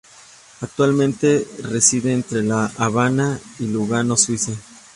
Actualmente 0.61 1.47
reside 1.63 2.11
entre 2.11 2.41
La 2.41 2.71
Habana 2.79 3.39
y 3.59 3.67
Lugano, 3.67 4.17
Suiza 4.17 4.51